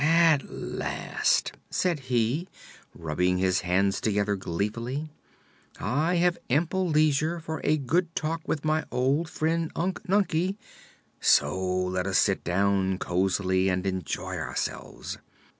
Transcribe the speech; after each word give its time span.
"At 0.03 0.49
last," 0.49 1.51
said 1.69 1.99
he, 2.09 2.47
rubbing 2.95 3.37
his 3.37 3.61
hands 3.61 4.01
together 4.01 4.35
gleefully, 4.35 5.11
"I 5.79 6.15
have 6.15 6.39
ample 6.49 6.87
leisure 6.89 7.39
for 7.39 7.61
a 7.63 7.77
good 7.77 8.15
talk 8.15 8.41
with 8.47 8.65
my 8.65 8.83
old 8.91 9.29
friend 9.29 9.71
Unc 9.75 10.01
Nunkie. 10.09 10.57
So 11.19 11.55
let 11.63 12.07
us 12.07 12.17
sit 12.17 12.43
down 12.43 12.97
cosily 12.97 13.69
and 13.69 13.85
enjoy 13.85 14.37
ourselves. 14.37 15.19